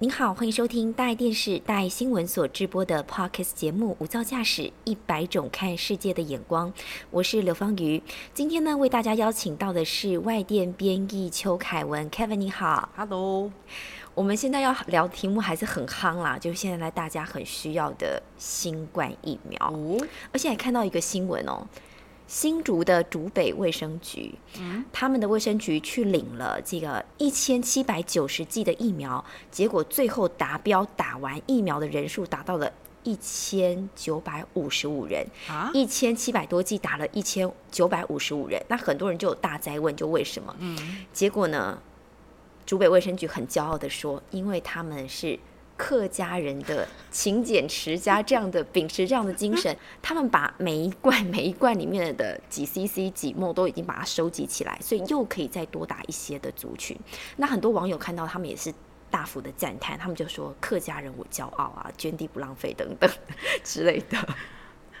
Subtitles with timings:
[0.00, 6.72] 您好，欢迎收听大爱电视、大爱新闻所直播的 Podcast 节目《无噪驾驶一百种看世界的眼光》，
[7.10, 8.00] 我是刘芳瑜。
[8.32, 12.88] 今天呢，为大家邀请到的是外电编译邱凯文，Kevin，你好。
[12.96, 13.50] Hello，
[14.14, 19.58] 我们现在要聊题目还是很夯啦，就是现在大家很需要的新冠疫苗。
[19.72, 19.98] 哦，
[20.30, 21.66] 而且还看到一个新闻哦，
[22.28, 24.84] 新竹的竹北卫生局，嗯。
[24.92, 32.70] 他们的卫生局去领了这个一千七百九十剂的疫苗，结果最后达标打完疫苗的人数达到了
[33.02, 40.54] 一千九百五十五人，啊，一千七百多剂打了一千九百五十五人，那很多人就有大灾问，就为什么？
[40.58, 40.76] 嗯，
[41.12, 41.80] 结果呢，
[42.66, 45.38] 竹北卫生局很骄傲的说，因为他们是
[45.78, 56.94] 客家人的勤俭持家，这样的秉持这样的精神， 他们把每一罐每一罐里面的几 CC 几沫都已经把它收集起来，所以又可以再多打一些的族群。
[57.36, 58.70] 那很多网友看到他们也是。
[59.10, 63.10] 大幅的赞叹，他们就说客家人我骄傲啊，捐地不浪费等等
[63.64, 64.18] 之类的。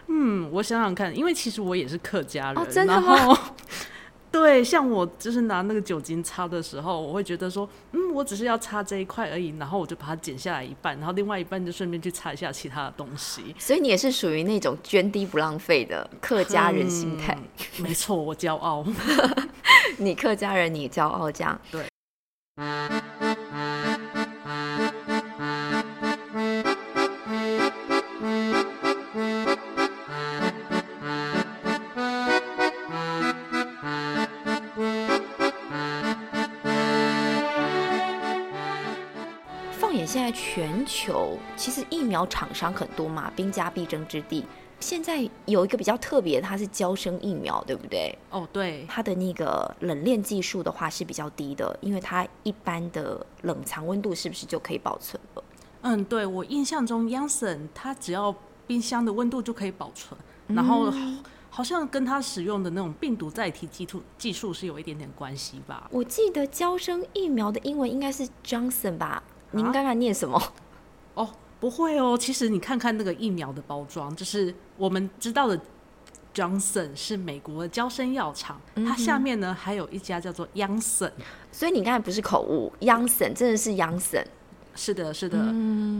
[0.06, 3.38] 嗯，我想想看，因为其实我也是客家人，哦真的然吗后
[4.30, 13.54] 对，像我就是拿那个酒精擦的时候，我会觉得说，嗯，我只是要擦这一块而已，然后我就把它剪下来一半，然后另外一半就顺便去擦一下其他的东西。
[13.58, 17.34] 所以你也是属于那种捐滴不浪费的客家人心态。
[17.34, 18.84] 嗯没错，我骄傲。
[19.98, 21.60] 你客家人，你骄傲这样。
[21.70, 21.84] 对。
[40.28, 44.44] 在全球，其实疫苗厂商很多嘛，兵家必争之地。
[44.78, 48.14] 现在有一个比较特别，它是胶生疫苗，对不对？
[48.28, 55.42] 哦，对，它的那个冷链技术的话是比较低的，因为它一般的冷藏温度是不是就可以保存了？
[55.80, 58.34] 嗯，对我印象中 Janssen 它只要
[58.66, 60.98] 冰箱的温度就可以保存，然后好
[61.48, 65.88] 好像跟它使用的那种病毒载体技术技术是有一点点关系吧。
[65.90, 69.22] 我记得胶生疫苗的英文应该是 Johnson 吧？
[69.52, 70.40] 您刚刚念什么？
[71.14, 71.28] 哦，
[71.58, 75.60] 不会哦，其实你看看那个疫苗的包装，就是我们知道的
[76.34, 81.12] Johnson 是美国的交生药厂，它下面呢还有一家叫做 Janssen。
[81.50, 84.24] 所以你刚才不是口误，Youngson 真的是 Youngson。
[84.74, 85.52] 是的，是的，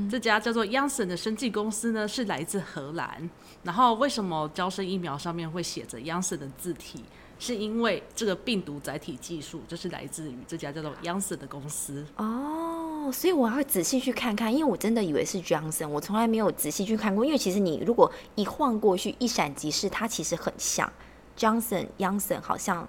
[0.08, 3.28] 这家叫做 Janssen 的生技公司呢是来自荷兰。
[3.64, 7.02] 然后为什么胶生疫苗上面会写着 Janssen 的字体？
[7.40, 12.04] 是因为这个病毒载体技术就是来自于这家叫做 Janssen 的公司。
[12.16, 17.24] 哦，所以我要仔细去看看，因为我真的以为是 Johnson，我从来没有仔细去看过。
[17.24, 20.92] 因为其实你如果一晃过去，一闪即逝，它其实很像
[21.36, 22.88] Johnson、Youngson，好像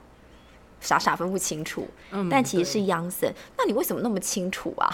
[0.82, 3.34] 傻傻分不清楚，嗯但其实是对 Youngson。
[3.58, 4.90] 那你为什么那么清楚啊？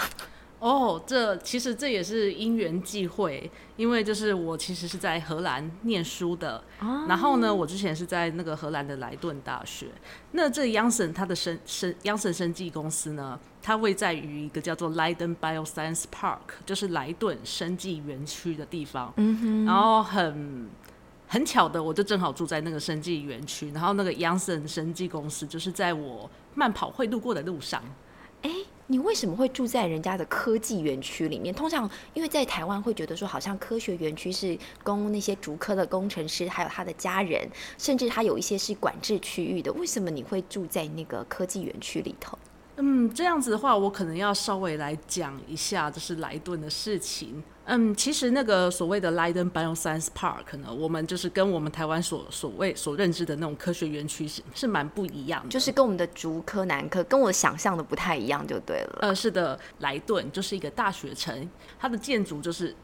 [0.66, 6.64] 哦，这其实这也是因缘际会，因为就是我其实是在荷兰念书的，
[7.08, 9.90] 然后呢，我之前是在那个荷兰的莱顿大学。
[10.32, 19.14] 那这 Janssen 它的生生 Janssen 生技公司呢，它位在于一个叫做 Leiden Bioscience Park，就是莱顿生技园区的地方。
[19.18, 20.68] 嗯哼，然后很。
[21.28, 27.84] 很巧的，我就正好住在那个生技园区，然后那个 Janssen 生技公司就是在我慢跑会路过的路上。
[28.44, 28.52] 哎，
[28.88, 31.54] 你为什么会住在人家的科技园区里面？
[31.54, 39.74] 通常因为在台湾会觉得说，好像科学园区是供那些竹科的工程师，还有他的家人，甚至他有一些是管制区域的。
[39.74, 42.38] 为什么你会住在那个科技园区里头？
[42.78, 47.42] 嗯，这样子的话，我可能要稍微来讲一下，就是莱顿的事情。
[47.68, 55.50] 嗯，其实那个所谓的 Leiden Bioscience Park 呢，我们就是跟我们台湾所所谓所认知的那种科学园区是是蛮不一样的。
[55.50, 59.00] 就是跟我们的竹科、南科跟我想象的不太一样，就对了。
[59.02, 61.50] 呃，是的，莱顿就是一个大学城，
[61.80, 62.76] 它的建筑就是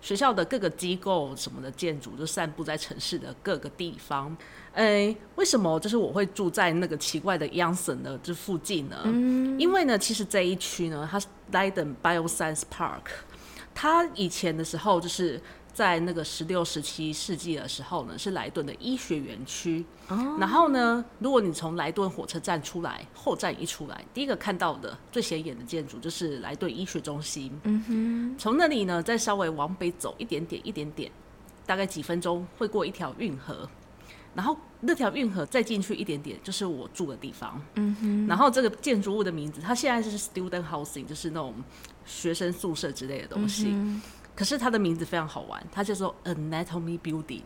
[0.00, 4.36] 学校的各个机构什么的建筑，就散布在城市的各个地方。
[4.72, 9.02] 诶，为什么就是我会住在那个奇怪的 Yangson 的这附近呢？
[9.58, 13.10] 因为呢，其实这一区呢，它是 Leiden Bioscience Park，
[13.74, 15.40] 它以前的时候就是
[15.80, 19.82] 在那个十六、十七世纪的时候呢，是莱顿的医学园区。
[20.38, 27.58] 然后呢，如果你从莱顿火车站出来，后站一出来，第一个看到的最显眼的建筑就是莱顿医学中心。
[27.62, 31.10] 嗯哼，从那里呢，再稍微往北走一点点，一点点，
[31.64, 33.66] 大概几分钟会过一条运河。
[34.34, 37.58] 然后那条运河再进去一点点，就是我住的地方。
[37.76, 38.26] 嗯哼。
[38.26, 41.54] 然后这个建筑物的名字，它现在是 student housing，就是那种
[42.04, 43.74] 学生宿舍之类的东西。
[44.40, 47.42] 可是它的名字非常好玩，它叫做 Anatomy Building。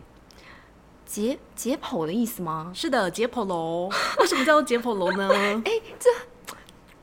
[1.05, 2.70] 解解剖的意思吗？
[2.73, 3.91] 是的，解剖楼。
[4.20, 5.29] 为什么叫做解剖楼呢？
[5.67, 5.73] 哎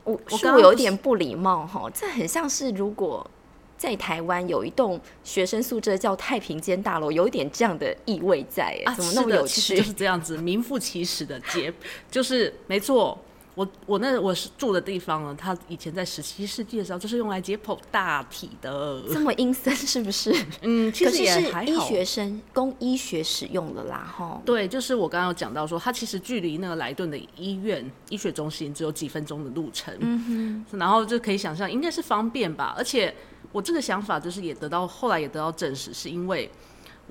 [0.04, 3.30] 我我是我有点不礼貌哈，这很像是如果
[3.76, 9.76] 在台湾有一栋学生宿舍叫太平间大楼，有一点这样的意味在，哎啊，怎么那么有趣？
[9.76, 11.70] 就是这样子，名副其实的解，
[12.10, 13.18] 就是没错。
[13.54, 19.02] 我我那我是住的地方呢，它以前在十七世纪的时候就是用来解剖大体的。
[19.12, 20.34] 这么阴森是不是？
[20.62, 21.86] 嗯，其实也还好。
[21.86, 24.40] 学生供医学使用的啦，哈。
[24.44, 32.74] 对，就是我刚刚有讲到说，它其实距离那个莱顿的医院医学中心只有几分钟的路程，嗯哼，然后就可以想象应该是方便吧。
[32.76, 33.14] 而且
[33.52, 36.50] 我这个想法就是也得到后来也得到证实，是因为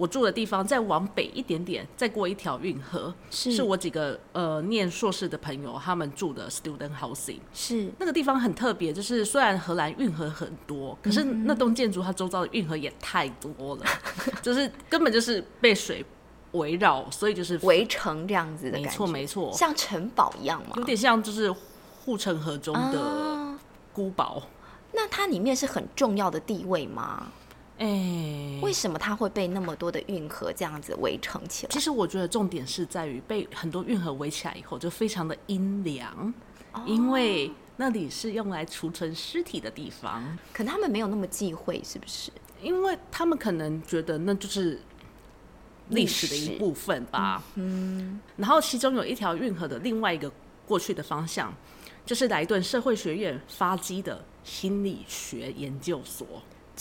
[0.02, 7.38] 我住的地方再往北一点点，再过一条运河，是是我几个呃念硕士的朋友他们住的 student housing。
[7.54, 13.86] 是那个地方很特别，就是虽然荷兰运河很多，可是那栋建筑它周遭的运河也太多了，
[14.42, 16.04] 就是根本就是被水
[16.54, 20.74] 围绕，所以就是围城这样子的感觉，没错没错，像城堡一样嘛。
[20.78, 21.54] 有点像就是
[22.04, 23.60] 护城河中的啊
[23.94, 24.42] 孤堡。
[24.94, 27.32] 那它里面是很重要的地位吗？
[27.84, 31.72] 哎、为什么它会被那么多的运河这样子围成起来？
[31.72, 36.32] 其实我觉得重点是在于被很多运河围起来以后，就非常的阴凉，
[36.74, 42.32] 哦因为那里是用来储存尸体的地方，可能他们没有那么忌讳，是不是？
[42.62, 44.80] 因为他们可能觉得那就是
[45.90, 47.42] 历史的一部分吧。
[47.56, 50.32] 嗯，然后其中有一条运河的另外一个
[50.68, 51.52] 过去的方向，
[52.06, 56.28] 就是莱顿社会学院发基的心理学研究所。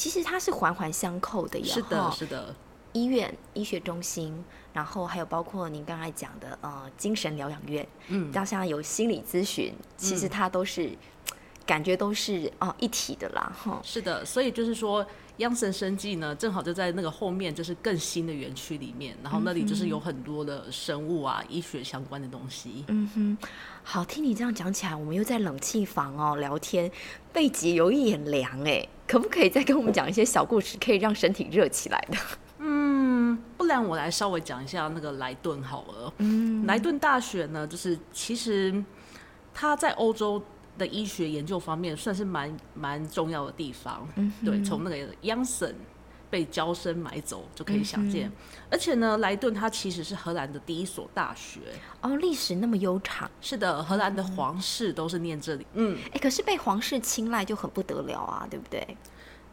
[0.00, 1.67] 其实它是环环相扣的呀。
[1.67, 2.55] 是的，是的，
[2.94, 4.43] 医院、医学中心，
[4.73, 10.97] 然后还有包括您刚才讲的呃精神疗养院，嗯，到像有心理咨询，其实它都是、
[11.70, 13.81] 感觉都是哦、一体的啦，哈。
[13.84, 14.25] 是的。
[14.25, 15.06] 所以就是说，
[15.37, 22.84] 央神生技呢，正好就在那个后面，就是更新的园区里面，然后那里就是有很多的生物啊、医学相关的东西。
[22.88, 23.38] 嗯哼，
[23.84, 26.90] 好，听你这样讲起来，我们又在冷气房哦聊天，
[27.32, 32.17] 背脊有一点凉哎，可不可以再跟我们讲一些小故事，可以让身体热起来的？
[32.58, 36.12] 嗯不然我来稍微讲一下那个莱顿好了。
[36.19, 38.84] 嗯，莱顿大学呢，就是其实
[39.55, 40.43] 它在欧洲
[40.81, 44.09] 的医学研究方面算是蛮蛮重要的地方。
[44.17, 45.71] 嗯，对，从那个央省
[46.31, 48.32] 被娇生买走就可以想见。
[48.71, 51.61] 而且呢，莱顿它其实是荷兰的第一所大学。
[52.00, 55.67] 哦，历史那么悠长，是的，荷兰的皇室都是念这里。
[55.75, 58.97] 嗯哎，可是被皇室青睐就很不得了啊，对不对？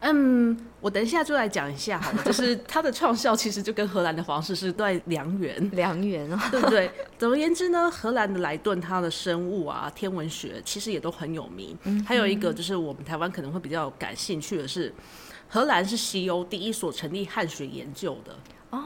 [0.00, 5.70] 嗯，我等一下就来讲一下好了， 就是它的创校其实就跟荷兰的皇室是在良缘。
[5.72, 6.90] 良缘啊， 对不对？
[7.18, 11.76] 总而言之呢，荷兰的莱顿它的生物啊、天文学其实也都很有名。
[12.06, 14.94] 还有一个就是我们台湾可能会比较感兴趣的是，
[15.48, 18.36] 荷兰是西欧第一所成立汉学研究的。
[18.70, 18.80] 哦，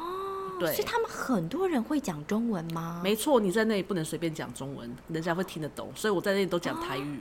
[0.58, 3.02] 对是他们很多人会讲中文吗？
[3.04, 7.20] 没错，你在那里不能随便讲中文，人家会听得懂，所以我在那里都讲台语。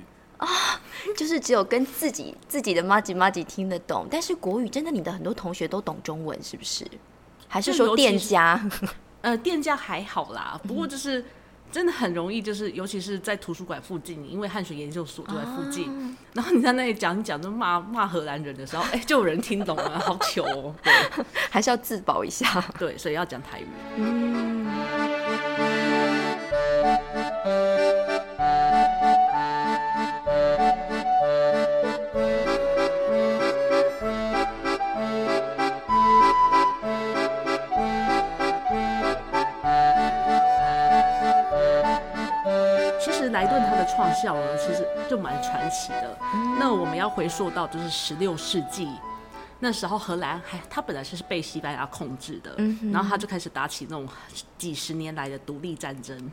[1.16, 6.86] 就是只有跟自己自己的妈吉妈吉听得懂，但是国语真的你的很多同学都懂中文，是不是？
[7.48, 8.64] 还是说店家？
[9.22, 11.24] 呃，店家还好啦，不过就是
[11.72, 20.74] 真的很容易，就是尤其是在图书馆附近，因为汉学研究所就在附近， 然后你在那里讲一讲，就骂骂荷兰人的时候，哎、就有人听懂了，好糗哦。
[20.82, 20.92] 对
[21.50, 22.64] 还是要自保一下？
[22.80, 23.68] 对，所以要讲台语。
[23.98, 24.66] 嗯，
[43.42, 46.16] 莱顿他的创校呢，其实就蛮传奇的。
[46.60, 48.88] 那我们要回溯到就是十六世纪。
[49.60, 52.56] 那时候荷兰还，它本来是被西班牙控制的，
[52.92, 54.08] 然后他就开始打起那种
[54.60, 56.32] 几十年来的独立战争。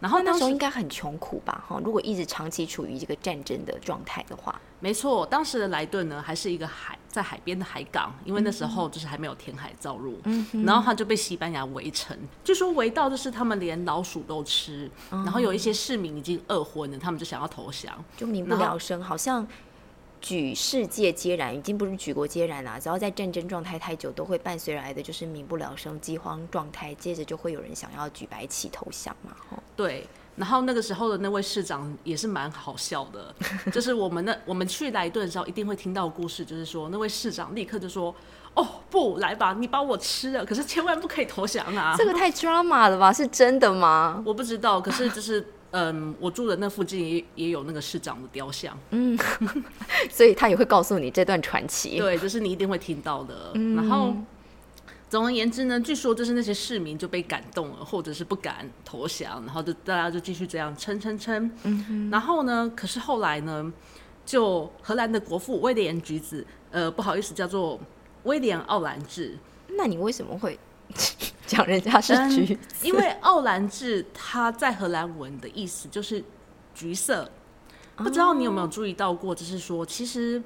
[0.00, 1.64] 然后那时候应该很穷苦吧？
[1.68, 10.20] 哈，如果一直长期处于这个战争的状态的话，没错，当时的莱顿呢还是一个海在海边的海港，因为那时候就是还没有填海造陆，
[10.64, 17.92] 然后他就被西班牙围城，据说围到就是他们连老鼠都吃，然后有一些市民已经饿昏了，他们就想要投降。
[18.16, 19.46] 就民不聊生，好像
[20.20, 22.78] 举世界皆然，已经不是举国皆然了。
[22.80, 29.32] 只要在战争状态太久，都会伴随而来的就是民不聊生、饥荒状态，接着就会有人想要举白旗投降嘛。
[29.50, 30.06] 哈，对，
[30.36, 33.34] 然后那个时候的那位市长也是蛮好笑的，
[33.72, 38.14] 就是我们那我们去莱顿的时候一定会听到故事，就是说那位市长立刻就说
[38.54, 43.12] ：“哦，不来吧，你把我吃了，可是千万不可以投降啊！”这个太 drama 了吧？
[43.12, 44.22] 是真的吗？
[44.26, 49.18] 我不知道，可是就是嗯，我住的那附近也也有那个市长的雕像，嗯
[50.10, 51.98] 所以他也会告诉你这段传奇。
[51.98, 53.52] 对，就是你一定会听到的。
[53.76, 54.14] 然后
[55.10, 61.50] 总而言之呢，据说就是那些市民就被感动了，或者是不敢投降，然后就大家就继续这样撑撑撑。
[61.64, 63.72] 嗯然后呢，可是后来呢，
[64.24, 67.78] 就荷兰的国父威廉橘子，呃，不好意思，叫做
[68.24, 69.36] 威廉奥兰治。
[69.76, 70.58] 那你为什么会
[71.46, 72.58] 讲人家是橘子？
[72.82, 76.22] 因为奥兰治它在荷兰文的意思就是
[76.74, 77.30] 橘色。
[77.96, 80.42] 不知道你有没有注意到过，就是说，其实。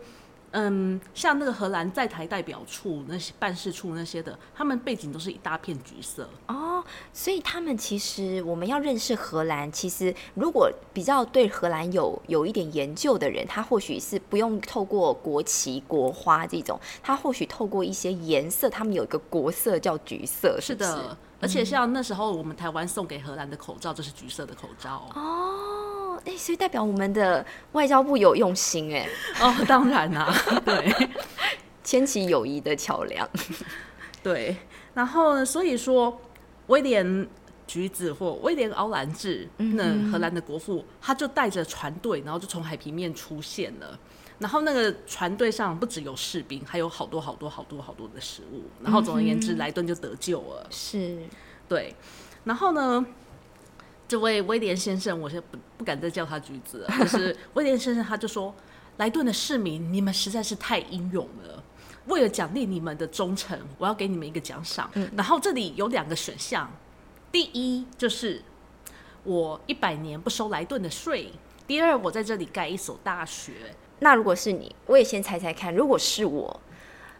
[0.52, 6.84] 嗯，像那个荷兰在台代表处那些办事处那些的，他们背景都是一大片橘色哦。
[7.12, 20.58] 所以他们其实我们要认识荷兰，其实如果比较对荷兰有有一点研究的人，他或许是不用透过国旗国花这种，他或许透过一些颜色，他们有一个国色叫橘色。
[20.60, 25.91] 是的，而且像那时候我们台湾送给荷兰的口罩就是橘色的口罩哦。
[26.24, 29.08] 哎，所以代表我们的外交部有用心哎。
[29.40, 30.32] 哦，当然啦，
[30.64, 31.08] 对，
[31.82, 33.28] 牵起友谊的桥梁。
[34.22, 34.56] 对，
[34.94, 36.20] 然后呢，所以说
[36.68, 37.28] 威廉
[37.66, 43.98] 橘子或威廉奥兰治，那荷兰的国父，他就带着船队，然后就从海平面出现了。
[44.38, 48.62] 然后那个船队上不只有士兵，还有好多好多好多好多的食物。
[48.82, 50.66] 然后总而言之，莱顿就得救了。
[50.70, 51.18] 是，
[51.68, 51.94] 对。
[52.44, 53.04] 然后呢？
[54.12, 56.98] 这位威廉先生，我现在不不敢再叫他橘子了。
[56.98, 58.54] 就是 威廉先生，他就说
[58.98, 61.64] ：“莱顿的市民，你们实在是太英勇了。
[62.08, 64.90] 为了奖励你们的忠诚，我要给你们一个奖赏。
[65.16, 66.70] 然后这里有两个选项，
[67.30, 68.42] 第一就是
[69.24, 71.32] 我一百年不收莱顿的税；
[71.66, 73.74] 第二，我在这里盖一所大学。
[74.00, 76.60] 那如果是你，我也先猜猜看，如果是我，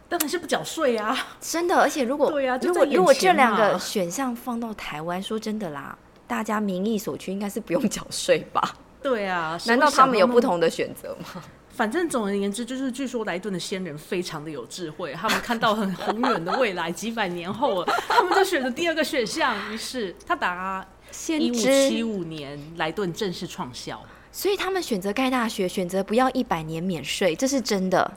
[0.07, 1.17] 当然是不缴税啊！
[1.41, 8.75] 真的，而且如果对啊，如果如果这两个选项放到台湾，说真的啦。”大家民意所趋，应该是不用缴税吧？
[9.01, 11.43] 对啊，难道他们有不同的选择吗？
[11.69, 19.55] 反正总而言之，就是据说莱顿的先人非常的有智慧，他们看到很宏远的未来，几百年后了，他们就选择第二个选项。
[19.71, 20.87] 于是他答
[21.27, 23.99] 一五七五年，莱顿正式创校。
[24.31, 28.11] 所以他们选择盖大学，选择不要一百年免税，这是真的。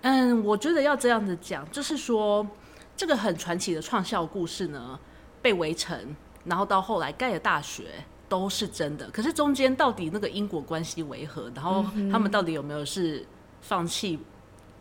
[0.00, 2.46] 嗯，我觉得要这样子讲，就是说
[2.96, 4.98] 这个很传奇的创校故事呢，
[5.42, 6.16] 被围城。
[6.48, 7.84] 然后到后来盖的大学
[8.28, 11.50] 都是真的，可是中间到底那个因果关系为何？
[11.54, 13.24] 然后他们到底有没有是
[13.60, 14.18] 放弃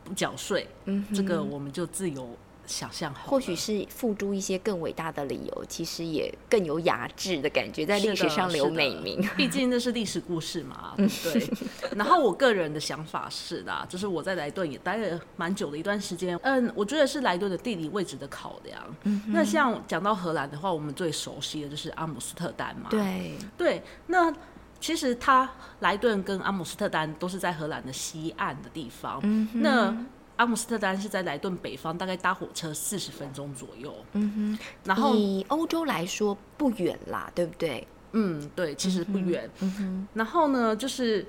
[0.04, 0.68] 不缴税？
[0.86, 2.30] 嗯，这个我们就自由。
[2.68, 9.28] 想象或许是付诸一些更伟大的理由，其实也更有雅致的感觉，在历史上留美名。
[9.36, 10.94] 毕竟那是历史故事嘛，
[11.24, 11.50] 对。
[11.96, 16.38] 然后我个人的想法是啦，就是我在莱顿也待了蛮久的一段时间。
[16.44, 18.96] 嗯，我觉得是莱顿的地理位置的考量。
[19.28, 22.90] 那像讲到荷兰的话，我们最熟悉的就是阿姆斯特丹嘛。
[22.90, 23.82] 对对。
[24.08, 24.34] 那
[24.80, 29.20] 其实它莱顿跟阿姆斯特丹都是在荷兰的西岸的地方。
[29.24, 29.48] 嗯。
[29.54, 29.96] 那
[30.38, 33.94] 阿姆斯特丹是在莱顿北方，大概搭火车四十分钟左右。
[34.14, 37.86] 嗯哼，然后以欧洲来说不远啦，对不对？
[38.14, 39.50] 嗯，对，其实不远。
[39.60, 41.26] 嗯哼，然后呢，就是。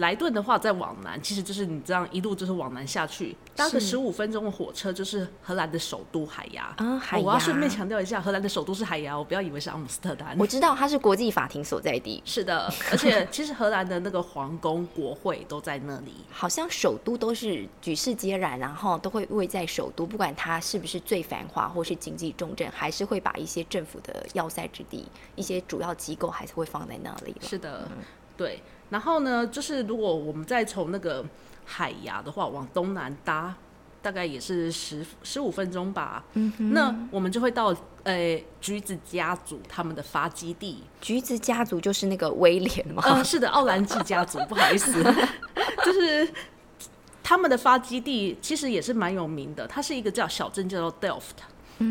[0.00, 6.74] 莱顿的话，再往南，其实就是你这样一路就是往南下去，搭个十五分钟的火车，就是荷兰的首都海牙。
[6.78, 7.24] 嗯，海牙。
[7.24, 10.36] 我要顺便强调一下，荷兰的首都是海牙，我不要以为是阿姆斯特丹。
[10.38, 12.22] 我知道它是国际法庭所在地。
[12.24, 16.14] 是的，而且其实荷兰的那个皇宫、国会都在那里。
[16.32, 27.36] 好像首都都是举世皆然，然后都会位在首都，不管它是不是最繁华或是经济重镇，还是会把一些政府的要塞之地、一些主要机构还是会放在那里。
[27.42, 27.86] 是的，
[28.40, 28.62] 对。
[28.88, 31.22] 然后呢，就是如果我们再从那个
[31.66, 33.54] 海牙的话往东南搭，
[34.00, 36.24] 大概也是十十五分钟吧。
[36.32, 36.72] 嗯哼。
[36.72, 40.82] 那我们就会到呃橘子家族他们的发基地。
[41.02, 43.02] 橘子家族就是那个威廉吗？
[43.06, 44.38] 嗯，是的，奥兰治家族。
[44.48, 44.90] 不好意思，
[45.84, 46.28] 就是
[47.22, 49.66] 他们的发基地其实也是蛮有名的。
[49.66, 51.44] 它是一个叫小镇，叫做 Delft。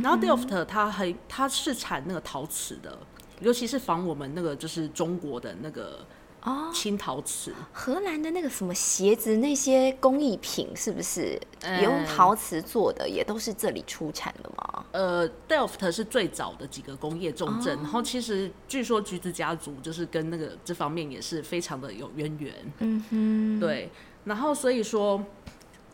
[0.03, 2.97] 然后 Delft 它很它是产那个陶瓷的，
[3.39, 6.05] 尤其是仿我们那个就是中国的那个。
[6.49, 13.07] 哦，青陶瓷，荷兰的那个什么鞋子那些工艺品是不是也用陶瓷做的？
[13.07, 14.85] 也都是这里出产的吗？
[14.91, 22.53] 呃，Delft 是最早的几个工业重镇，然后其实据说橘子家族就是跟那个这方面也是非常的有渊源。
[22.79, 23.91] 嗯哼，对，
[24.25, 25.23] 然后所以说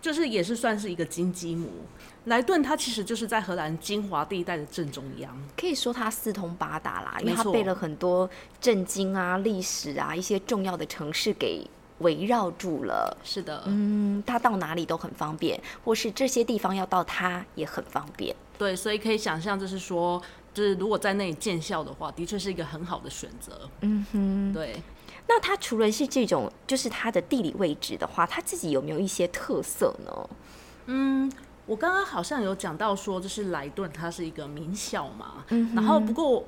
[0.06, 1.68] 就是也是算是一个金鸡母。
[2.26, 8.30] 莱顿，它其实就是在荷兰精华地带的正中央，可以说它四通八达啦，因为它被了很多
[8.62, 11.68] 震惊啊、历史啊一些重要的城市给
[12.02, 13.18] 围绕住了。
[13.24, 18.36] 是的，嗯，它到哪里都很方便，或是这些地方要到它也很方便。
[18.60, 20.22] 对，所以可以想象，就是说，
[20.54, 23.68] 就是如果在那里建校的话，的确是一个很好的选择。
[23.82, 24.80] 嗯哼，对。
[25.28, 30.30] 那它除了是这种，就是它的地理位置的话，它自己有没有一些特色呢？
[30.88, 31.32] 嗯。
[31.68, 36.46] 我刚刚好像有讲到说，就是莱顿它是一个名校嘛，嗯然后不过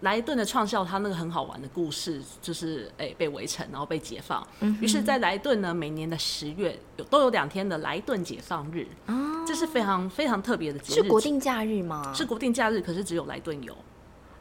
[0.00, 4.46] 莱顿的创校它那个很好玩的故事，就是诶、被围城，然后被解放。
[4.60, 12.12] 嗯于是，在莱顿呢，每年的十月有都有两天的莱顿解放日，哦这是非常非常特别的节日，哦是国定假日吗？
[12.14, 13.74] 是国定假日，可是只有莱顿有。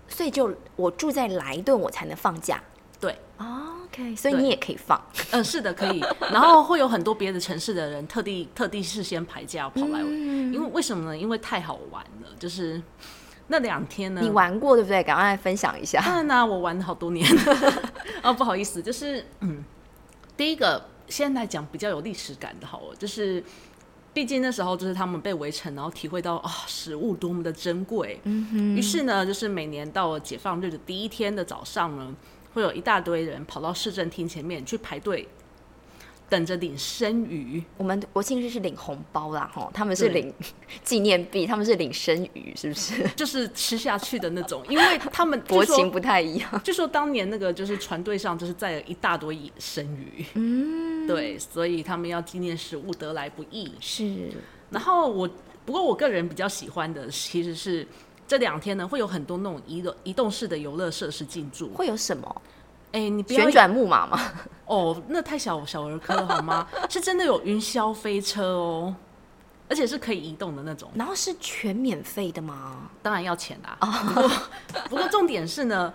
[0.10, 2.62] 所以就我住在莱顿，我才能放假。
[3.00, 3.69] 对，哦
[4.00, 5.02] OK，所以你也可以放。
[5.32, 6.04] 嗯，是的，可以。
[6.32, 11.18] 然后会有很多别的城市的人特地特地事先排假跑来，嗯因为为什么呢？
[11.18, 12.82] 因为太好玩了，就是
[13.48, 15.04] 那两天呢，你玩过对不对？
[15.04, 16.02] 赶快来分享一下。
[16.02, 17.28] 当然啦、我玩了好多年。
[18.24, 19.64] 哦，不好意思，就是嗯，
[20.38, 23.44] 第一个现在讲比较有历史感的，好了，就是
[24.14, 28.20] 毕竟那时候就是他们被围城，然后体会到啊、食物多么的珍贵。
[28.24, 28.76] 嗯哼。
[28.76, 32.14] 于是呢，就是每年到了解放日的第一天的早上呢，
[32.54, 35.28] 会有一大堆人跑到市政厅前面去排队。
[36.30, 40.34] 等着领生鱼，我们国庆日是领红包啦，吼，他们是对领
[40.86, 43.04] 纪念币，他们是领生鱼，是不是？
[43.18, 46.62] 就是吃下去的那种，因为他们 国情不太一样。
[46.64, 53.74] 就说当年那个就是船队上就是载了一大堆生鱼，嗯，对，所以他们要纪念食物得来不易。
[53.80, 54.30] 是，
[54.70, 55.28] 然后我
[55.66, 57.88] 不过我个人比较喜欢的其实是
[58.30, 61.70] 这两天呢会有很多那种移动移动式的游乐设施进驻。
[61.74, 62.42] 会有什么
[62.92, 64.32] 哎，你不要旋转木马吗？
[64.68, 66.68] 哦，那太小小儿科了好吗？
[66.88, 68.96] 是真的有云霄飞车哦，
[69.68, 70.92] 而且是可以移动的那种。
[70.94, 72.88] 然后是全免费的吗？
[73.02, 73.78] 当然要钱啦。
[73.80, 74.32] 不过
[74.90, 75.92] 不过重点是呢，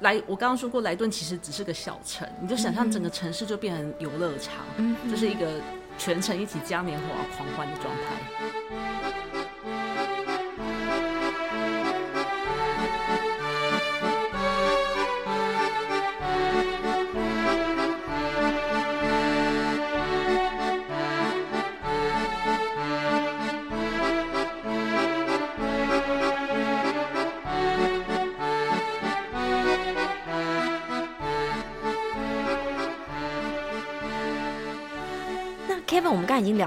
[0.00, 4.64] 莱我刚刚说过，莱顿其实只是个小城，你就想象整个城市就变成游乐场，
[5.08, 5.48] 就是一个
[5.96, 9.01] 全城一起嘉年华狂欢的状态。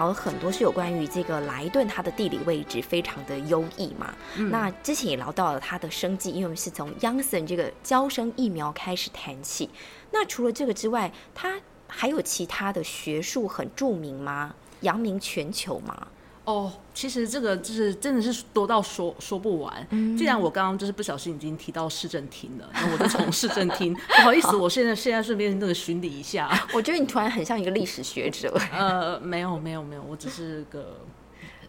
[0.06, 4.14] 聊了很多，是有关于这个莱顿它的地理位置非常的优异嘛。
[4.52, 9.68] 那之前也聊到了它的生计，因为我们是从 Youngson 这个交生疫苗开始谈起。
[10.12, 14.54] 那除了这个之外，它还有其他的学术很著名吗？
[14.82, 16.08] 扬名全球吗？
[16.46, 19.88] 哦，其实这个就是真的是多到说说不完。
[20.18, 26.50] 既然我刚刚就是不小心已经提到市政厅了， 那我就从市政厅，不好意思，我现在现在顺便那个巡礼一下。
[26.74, 28.56] 我觉得你突然很像一个历史学者。
[28.72, 31.02] 呃，没有没有没有，我只是个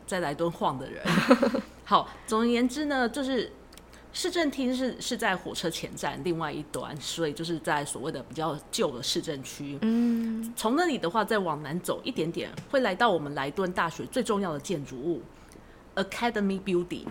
[0.07, 1.03] 在莱顿晃的人。
[1.85, 3.51] 好，总而言之呢，就是
[4.17, 9.79] 市政厅是是在火车前站另外一端，所以就是在所谓的比较旧的市政区。
[9.83, 15.21] 嗯，从那里的话，再往南走一点点，会来到我们莱顿大学最重要的建筑物
[15.97, 17.05] Academy Building，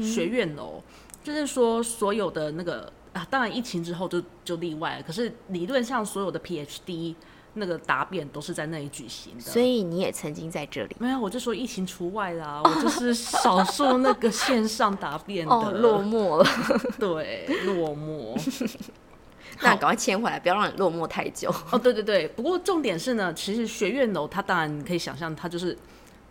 [0.00, 0.80] 学院楼。
[1.24, 5.02] 就是说，所有的那个啊，当然疫情之后就就例外了。
[5.02, 7.16] 可是理论上，所有的 PhD
[7.54, 9.40] 那个答辩都是在那里举行的。
[9.40, 16.46] 所以你也曾经在这里没有，我就说疫情除外啦， 我就是少数那个线上答辩的，哦，落寞了。
[16.98, 18.36] 对落寞。
[19.60, 21.54] 那赶快迁回来，不要让你落寞太久。
[21.70, 25.76] 哦，对对对，不过重点是呢，其实学院楼它当然你可以想象，它就是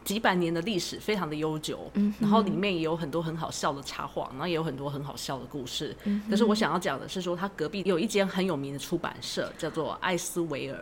[0.03, 1.79] 几百年的历史，非常的悠久。
[1.93, 5.95] 嗯，然后里面也有很多很好笑的插画，然后也有很多很好笑的故事。
[6.05, 10.77] 嗯，但是我想要讲的是说，它隔壁有一间很有名的出版社，叫做艾斯维尔。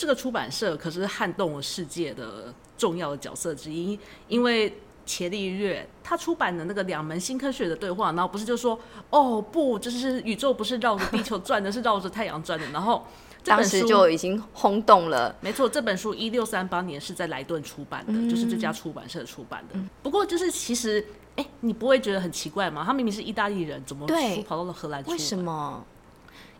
[0.00, 12.64] 这个出版社可是撼动了世界的重要的角色之一，因为伽利略他出版的那个两门新科学的对话，然后不是就说哦不，就是宇宙不是绕着地球转的，是绕着太阳转的。
[12.70, 13.06] 然后
[13.44, 15.36] 这当时就已经轰动了。
[15.42, 19.78] 没错，这本书一六三八年是在莱顿出版的，就是这家出版社出版的。
[20.02, 21.04] 不过就是其实，
[21.36, 22.82] 哎、你不会觉得很奇怪吗？
[22.86, 25.10] 他明明是意大利人，怎么书跑到了荷兰出？
[25.10, 25.38] 为什？
[25.38, 25.84] 么？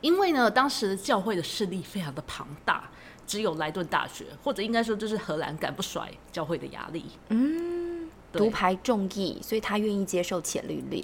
[0.02, 2.90] 因为呢，当时的教会的势力非常的庞大，
[3.30, 7.04] 只有莱顿大学，或者应该说就是荷兰赶不甩教会的压力。
[7.28, 11.00] 嗯，独排众议，所以他愿意接受伽利略。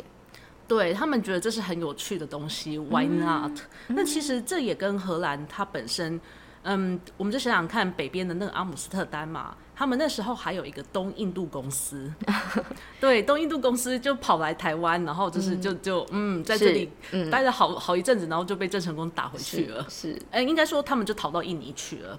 [0.66, 3.52] 对他们觉得这是很有趣的东西，Why not？、
[3.86, 6.20] 那其实这也跟荷兰它本身，
[6.64, 12.10] 嗯，我们就想想看，北边的那个阿姆斯特丹嘛，他们那时候还有一个东印度公司，
[12.98, 17.30] 对，东印度公司就跑来台湾，然后就是就就嗯，在这里嗯。
[17.30, 19.84] 待了好好一阵子，然后就被郑成功打回去了。
[19.90, 22.18] 是呃，应该说他们就逃到印尼去了。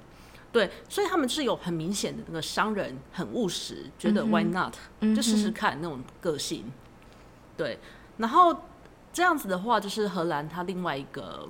[0.51, 4.73] 对，所以他们是有很明显的那个商人，很务实，觉得 why not，、
[5.15, 6.71] 就试试看那种个性。
[7.57, 7.79] 对，
[8.17, 8.55] 然后
[9.11, 11.49] 这样子的话，就是荷兰它另外一个，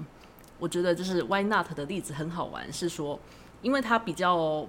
[0.58, 3.20] 我觉得就是 why not 的例子很好玩，是说，
[3.62, 4.66] 因为它比较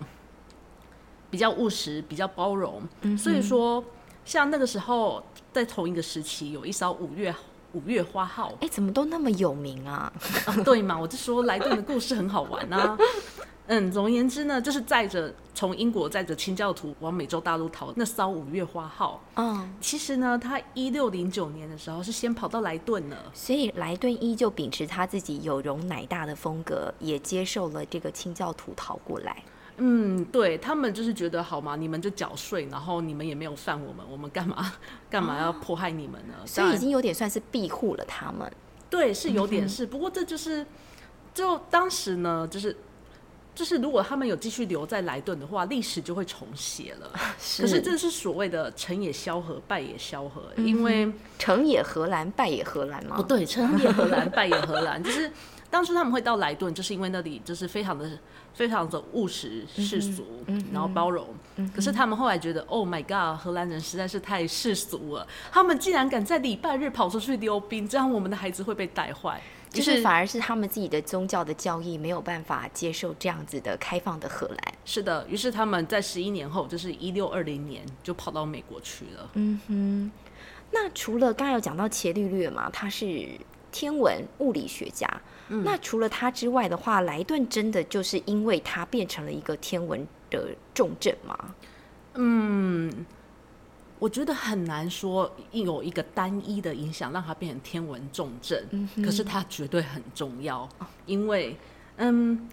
[1.31, 2.83] 比较务实，比较包容。
[3.17, 3.85] 所以说，
[4.25, 7.35] 像那个时候在同一个时期，有一艘五月
[7.73, 10.13] 五月花号，哎，怎么都那么有名啊？
[10.47, 12.97] 啊对嘛，我就说莱顿的故事很好玩啊。
[13.71, 19.23] 嗯，总而言之呢，就是载着从英国载着清教徒往美洲大陆逃那艘五月花号。
[19.35, 23.17] 嗯，其实呢，他一六零九年的时候是先跑到莱顿了。
[23.35, 29.43] 所以莱顿依旧秉持他自己有容乃大的风格，也接受了这个清教徒逃过来。
[29.79, 34.75] 嗯，对他们就是觉得好嘛，你们就缴税，然后你们也没有犯我们，我们干嘛
[35.09, 36.35] 干嘛要迫害你们呢？
[36.45, 38.51] 所以已经有点算是庇护了他们。
[38.91, 40.65] 对，是有点是，不过这就是
[41.33, 42.77] 就当时呢，就是。
[43.55, 47.11] 就是如果他们有继续留在莱顿的话，历史就会重写了。
[47.61, 53.17] 可是这是所谓的成也萧何，败也萧何，因为成也荷兰，败也荷兰吗？
[53.17, 55.03] 不对，成也荷兰，败也荷兰。
[55.03, 55.29] 就是
[55.71, 58.11] 当初他们会到莱顿，就是因为那里就是非常的、
[58.55, 60.25] 非常的务实、世俗，
[60.73, 61.27] 然后包容。
[61.75, 69.41] 可是他们后来觉得，Oh my God，荷兰人实在是太世俗了，他们竟然敢在礼拜日跑出去溜冰，这样我们的孩子会被带坏。
[69.71, 74.75] 就是反而是他们自己的宗教的教义没有办法接受这样子的开放的荷兰。
[74.87, 79.31] 是的，于是他们在十一年后，就是一六二零年，就跑到美国去了。
[79.35, 80.11] 嗯哼。
[80.71, 83.29] 那除了刚才有讲到伽利略嘛，他是
[83.71, 85.09] 天文物理学家。
[85.49, 91.55] 那除了他之外的话，莱顿真的就是因为他变成了一个天文的重症吗？
[92.15, 93.07] 嗯。
[94.01, 100.69] 我觉得很难说有一个单一的影响让他变成天文重镇，可是他绝对很重要，
[101.05, 101.57] 因为
[101.97, 102.49] 嗯，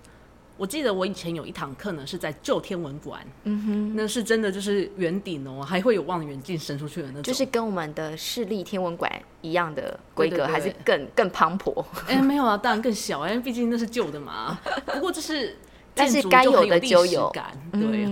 [0.58, 11.84] 我记得我以前有一堂课呢是在旧天文馆，嗯哼，那是真的就是圆顶哦，还会有望远镜伸出去的那种，就是跟我们的市立天文馆一样的规格，还是更更磅礴？
[12.08, 14.58] 哎，没有啊，当然更小，因为毕竟那是旧的嘛。
[14.86, 15.58] 不过这是，
[15.94, 18.08] 但是该有的就有感，对。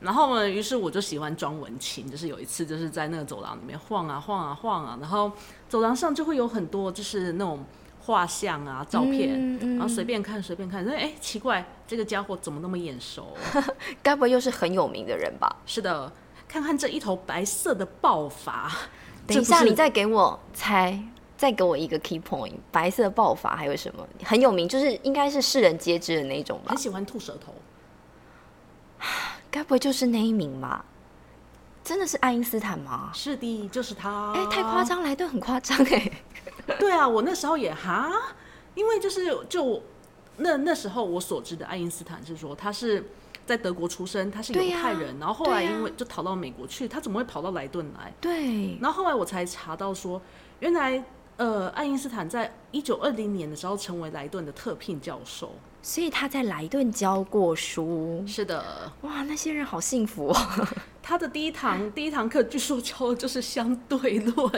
[0.00, 5.30] 然后呢，于是我就喜欢装文青，就是有一次就是在那个走廊里面晃啊晃啊晃啊，然后
[5.68, 7.64] 走廊上就会有很多就是那种
[8.04, 13.36] 画像啊、照片，然后随便看随便看，说哎奇怪，这个家伙怎么那么眼熟？
[14.02, 15.56] 该不会又是很有名的人吧？
[15.64, 16.12] 是的，
[16.48, 18.70] 看看这一头白色的爆发。
[19.24, 21.00] 等一下，你再给我猜，
[21.36, 24.68] 再给我一个 key point，白色爆发还有什么很有名？
[24.68, 26.70] 就是应该是世人皆知的那种吧？
[26.70, 27.54] 很喜欢吐舌头。
[29.48, 30.84] 该不会就是那一名吧？
[31.84, 33.10] 真的是爱因斯坦吗？
[33.14, 34.32] 是的，就是他。
[34.32, 36.10] 哎，太夸张，来顿很夸张哎。
[36.78, 38.10] 对啊，我那时候也哈，
[38.74, 39.82] 因为就是就
[40.38, 43.04] 那那时候我所知的爱因斯坦是说他是
[43.44, 48.12] 在德国出生，他是犹太人，然后后来因为就逃到美国去，他怎么会跑到莱顿来？
[48.20, 48.78] 对。
[48.80, 50.20] 然后后来我才查到说，
[50.60, 51.02] 原来
[51.36, 55.54] 呃，爱因斯坦在一九二零年的时候成为莱顿的特聘教授。
[55.84, 60.36] 所以他在莱顿教过书，是的，哇，那些人好幸福哦。
[61.02, 64.50] 他的第一堂第一堂课，据说教的就是相对论。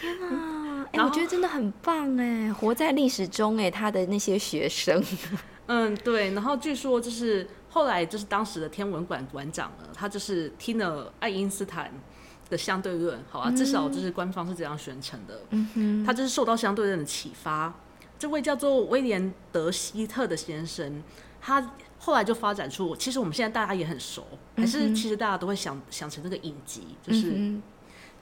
[0.00, 0.51] 天啊，
[0.92, 5.02] 哎，我觉得真的很棒哎，活在历史中哎，他的那些学生。
[5.66, 6.32] 嗯，对。
[6.34, 11.90] 然后据说就是后来就是当时的天文馆馆长呢，他就是听了爱因斯坦
[12.50, 15.40] 的相对论，好啊，至少就是官方是这样宣称的。
[15.50, 17.72] 嗯哼，他就是受到相对论的启发。
[18.18, 21.02] 这位叫做威廉德希特的先生，
[21.40, 24.26] 他后来就发展出，其实我们现在大家也很熟，
[24.56, 27.30] 还是其实大家都会想想成那个影集，就是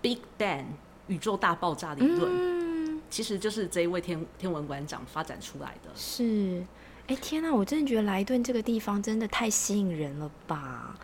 [0.01, 0.65] Big Bang
[1.11, 5.91] 宇宙大爆炸理论，其实就是这一位天天文馆长发展出来的。
[5.95, 6.65] 是，
[7.09, 10.97] 哎天哪，我真的觉得莱顿这个地方真的太吸引人了吧，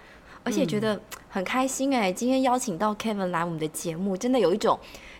[0.44, 4.78] 而且觉得很开心哎，今天邀请到 Kevin 来我们的节目，真的有一种。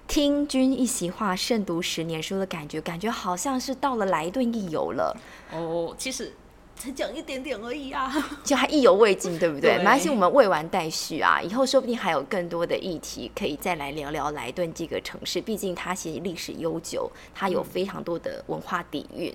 [0.09, 5.13] 听君一席话，胜读十年书的感觉，感觉好像是到了莱顿一游了。
[5.51, 6.33] 哦，其实
[6.77, 8.13] 才讲一点点而已啊，
[8.45, 9.79] 就还意犹未尽，对不对？
[9.79, 15.41] 没关系，我们未完待续啊，以后说不定还有更多的议题可以再来聊聊莱顿这个城市。
[15.41, 19.35] 毕竟它其实历史悠久，它有非常多的文化底蕴。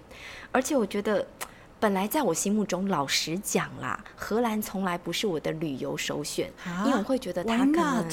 [0.51, 1.25] 而且我觉得，
[1.80, 6.51] 本来在我心目中，老实讲啦，荷兰从来不是我的旅游首选，
[6.86, 8.08] 因为我会觉得它可能。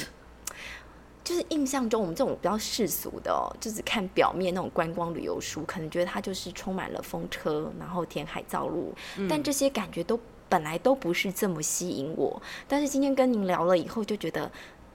[1.28, 8.94] 就是印象中，我们这种比较世俗的哦，就只看表面那种观光旅游书，可能觉得它就是充满了风车，然后填海造陆，
[9.28, 12.40] 但这些感觉都本来都不是这么吸引我。
[12.66, 14.50] 但是今天跟您聊了以后，就觉得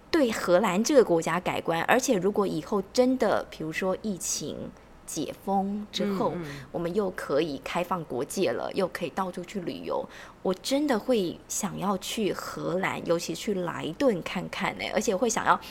[0.10, 1.84] 对荷兰这个国家改观。
[1.84, 4.58] 而且如果以后真的，比如说疫情
[5.06, 6.34] 解封之后，
[6.72, 10.04] 我们又可以开放国界了，又可以到处去旅游，
[10.41, 15.62] 我真的会想要去荷兰，尤其去莱顿看看呢，而且会想要。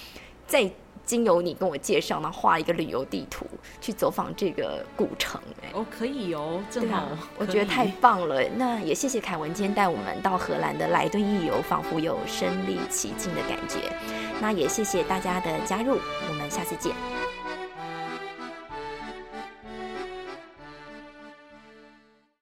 [0.46, 0.70] 再
[1.05, 3.44] 经由你跟我介绍，然后画一个旅游地图
[3.81, 5.40] 去走访这个古城。
[5.62, 8.42] 哎，哦，可以哦，正好，我觉得太棒了。
[8.57, 13.78] 那也谢谢凯文今天带我们到荷兰的莱顿一游，仿佛有身临其境的感觉。
[14.40, 16.94] 那也谢谢大家的加入，我们下次见。